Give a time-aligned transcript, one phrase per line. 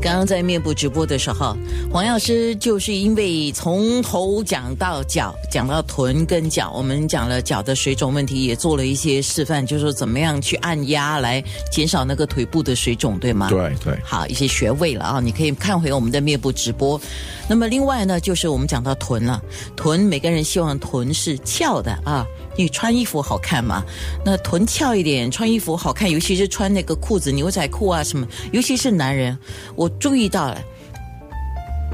[0.00, 1.56] 刚刚在面部直播的时候，
[1.92, 13.48] 黄药师就是因为从头讲到脚，讲到臀跟脚，我们讲了脚的水肿问题，也做了一些示范，就是说怎么样去按压来减少那个腿部的水肿，对吗？
[13.50, 17.00] 对对，好一些穴位了啊，你可以看回我们的面部直播。
[17.48, 19.42] 那么另外呢，就是我们讲到臀了，
[19.74, 22.24] 臀每个人希望臀是翘的啊。
[22.56, 23.84] 你穿衣服好看嘛？
[24.24, 29.38] 那臀翘一点，穿衣服好看，尤其是穿那个裤子、牛仔裤啊什么，尤其是男人，
[29.76, 30.58] 我注意到了。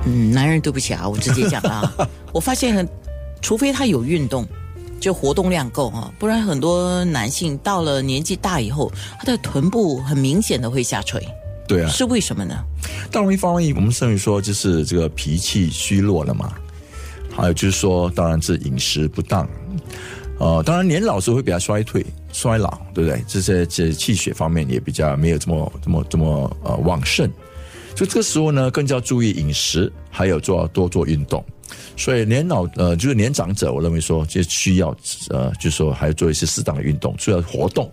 [0.06, 1.90] 嗯，男人对不起啊，我直接讲啊，
[2.32, 2.86] 我发现很，
[3.40, 4.46] 除非他有运动，
[5.00, 11.26] 就活动量够啊，不然很多男性到了年纪大以后，他的臀部很明显的会下垂。
[11.66, 12.54] 对啊，是为什么呢？
[13.10, 16.52] 当然一方面，我们甚至说就是这个脾气虚弱了嘛，
[17.34, 19.48] 还有就是说，当然是饮食不当。
[20.38, 23.24] 呃，当然年老时候会比较衰退、衰老，对不对？
[23.26, 27.30] 这些这气血方面也比较没有这么、这么、这么呃旺盛，
[27.96, 31.44] 所以这个时候呢，更加注意饮食，还有做多做运动。
[31.96, 34.94] 所以年老呃，就是年长者，我认为说就需要
[35.30, 37.90] 呃，就是说还要做一些适当的运动，需要活动，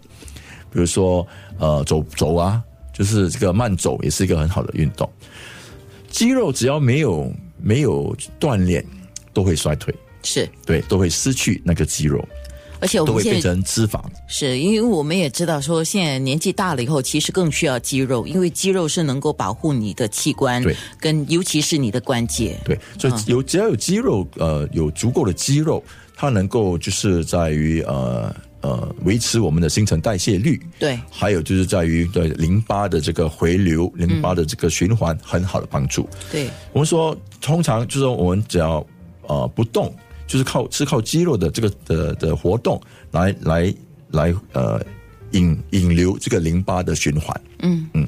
[0.71, 1.25] 比如说
[1.57, 2.61] 呃走走啊，
[2.93, 5.09] 就是这个慢走也是一个很好的运动。
[6.09, 8.85] 肌肉只要没有没有锻炼，
[9.33, 9.93] 都会衰退。
[10.23, 12.23] 是对，都会失去那个肌肉，
[12.81, 14.01] 而且我们会变成脂肪。
[14.27, 22.59] 是因为我们也知道说，现在年纪大了以后，其实更需要肌肉，因为肌肉是能够保护你的器官，对，跟尤其是你的关节。
[22.65, 25.83] 对，所以有只要有肌肉，呃，有足够的肌肉，
[26.15, 36.09] 它能够就是在于呃呃维持我们的新陈代谢率，对，还有就是在于对淋巴的这个回流、淋巴的这个循环很好的帮助。
[36.31, 38.85] 对，我们说通常就是我们只要
[39.27, 39.93] 呃不动。
[40.31, 43.75] 就是靠是靠肌肉的这个的的活动来来
[44.11, 44.81] 来呃
[45.31, 48.07] 引引流这个淋巴的循环，嗯嗯，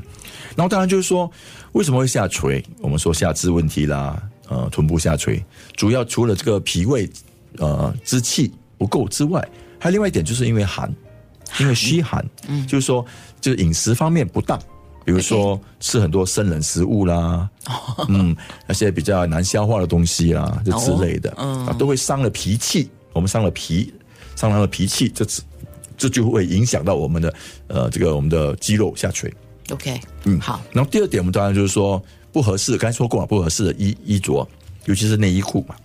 [0.56, 1.30] 然后当然就是说
[1.74, 2.64] 为什么会下垂？
[2.80, 5.44] 我们说下肢问题啦，呃，臀部下垂，
[5.76, 7.10] 主要除了这个脾胃
[7.58, 9.46] 呃之气不够之外，
[9.78, 10.90] 还有另外一点就是因为寒，
[11.60, 13.06] 因为虚寒，嗯，就是说
[13.42, 14.58] 就是饮食方面不当。
[15.06, 17.50] 比如说吃很多生冷食物啦，
[18.08, 22.90] 嗯，那些比较难消化的东西啦，就之类的，啊，都会伤了脾气。
[23.12, 23.94] 我们伤了脾，
[24.36, 25.26] 伤了脾气，这
[25.98, 27.34] 这就会影响到我们的
[27.68, 29.32] 呃这个我们的肌肉下垂。
[29.70, 30.62] OK，嗯，好。
[30.72, 34.48] 然后第二点，我们当然就是说不合适，刚才说过嘛，不合适的衣衣着，
[34.86, 35.76] 尤其是内衣裤嘛，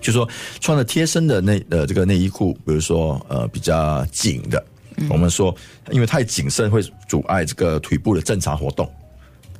[0.00, 0.28] 就说
[0.60, 4.62] 穿的贴身的内呃这个内衣裤，比如说呃比较紧的。
[5.08, 5.54] 我们说，
[5.90, 8.90] 因为太谨慎会阻碍这个腿部的正常活动，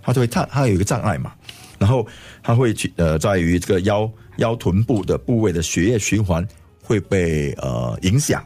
[0.02, 1.32] 它就会它它有一个障碍嘛，
[1.78, 2.06] 然后
[2.42, 6.46] 它会去呃在于这个腰腰臀部的部位的血液循环
[6.82, 8.44] 会被呃影响，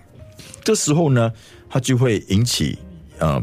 [0.62, 1.32] 这时候呢，
[1.68, 2.78] 它就会引起
[3.18, 3.42] 呃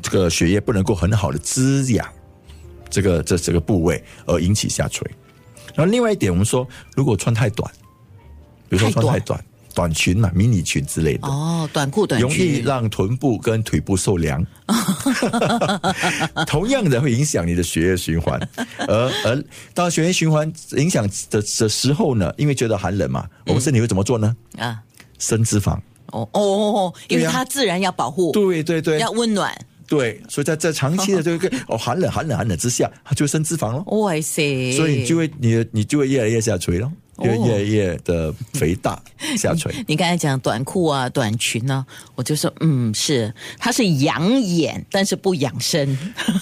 [0.00, 2.06] 这个血液不能够很好的滋养
[2.90, 5.10] 这个这这个部位，而引起下垂。
[5.74, 7.70] 然后另外一点，我们说如果穿太短，
[8.68, 9.38] 比如说穿太短。
[9.38, 9.44] 短
[9.92, 14.44] 裙嘛，迷你裙之类的哦，短裤短裙容易让臀部跟腿部受凉，
[16.46, 18.40] 同样的会影响你的血液循环。
[18.86, 19.44] 而而
[19.74, 24.36] 当血液循环影响的的时候呢，因为觉得寒冷嘛，我们身体会怎么做呢？
[24.58, 24.78] 啊，
[25.18, 25.78] 生脂肪。
[26.12, 29.56] 哦哦哦，因为它自然要保护，对对对，要温暖。
[29.88, 33.82] 对，所以在在长期的这个 哦寒冷寒冷寒冷之下，它就生脂肪了。
[33.86, 34.72] 哇塞！
[34.72, 36.90] 所以你就会你你就会越来越下垂了。
[37.20, 39.00] 越越来越的肥大
[39.36, 39.72] 下垂。
[39.86, 41.84] 你刚才讲短裤啊、短裙呢，
[42.14, 45.96] 我就说，嗯，是，它是养眼，但是不养生。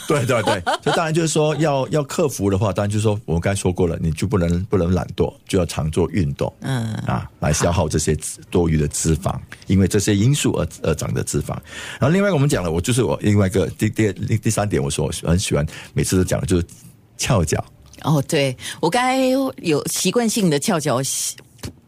[0.06, 8.16] 对 对对，这当然就是说，要 要克服的话，当然就是说，我们刚才说过了，你就不能不能懒惰，就要常做运动，嗯啊，来消耗这些
[8.50, 9.36] 多余的脂肪，
[9.66, 11.48] 因为这些因素而而长的脂肪。
[11.98, 16.64] 然后另外我们讲了，我就是我另外一个第第第三点，我说我很喜欢每次都讲的就是
[17.18, 17.62] 翘脚。
[18.02, 19.16] 哦，对我刚才
[19.62, 21.00] 有习惯性的翘脚，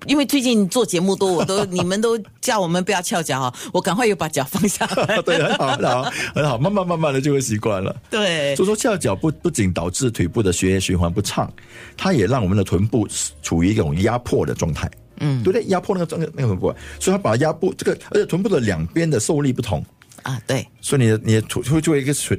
[0.06, 5.20] 因为最近做节目多，我都你们都叫我们不要翘脚啊，我赶快又把脚放下来。
[5.22, 7.94] 对，很好，很好，很好，慢慢慢慢的就会习惯了。
[8.10, 11.50] 对，所以说翘脚不不仅导致腿部的血液循环不畅，
[11.96, 13.06] 它也让我们的臀部
[13.42, 14.90] 处于一种压迫的状态。
[15.24, 15.64] 嗯，对不对？
[15.68, 19.84] 压迫那个状那个臀部，所以它把压迫这个，而且臀部的两边的受力不同。
[20.22, 22.38] 啊，对，所以你的你的臀会作为一个水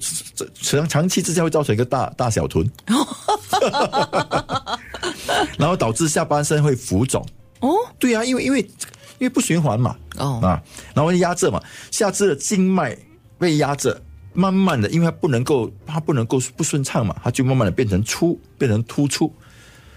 [0.62, 2.70] 长长期之下会造成一个大大小臀，
[5.58, 7.26] 然后导致下半身会浮肿。
[7.60, 7.70] 哦，
[8.00, 10.40] 对啊，因为因为因为不循环嘛，哦。
[10.42, 10.62] 啊，
[10.94, 12.98] 然后压着嘛，下肢的经脉
[13.38, 14.02] 被压着，
[14.34, 19.34] 慢慢的，因为它不能够它不能够不顺畅嘛，它就慢慢的变成粗，变成突出，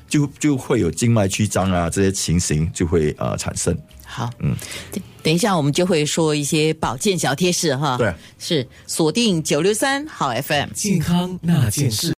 [0.08, 3.76] 就就会有静脉曲张啊这些情形就会呃产生。
[4.05, 4.55] 好，嗯，
[4.93, 7.97] 等等一下我们就会说一些保健小贴士哈。
[7.99, 10.69] 对，是锁定九六三好 FM。
[10.73, 12.14] 健康那件事。